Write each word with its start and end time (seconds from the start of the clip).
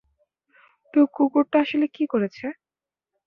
তো 0.93 0.99
কুকুরটা 1.15 1.57
আসলে 1.59 1.85
কি 1.95 2.03
করেছে? 2.07 2.45